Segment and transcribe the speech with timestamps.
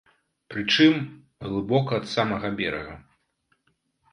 [0.53, 0.93] Прычым,
[1.45, 2.95] глыбока ад самага берага.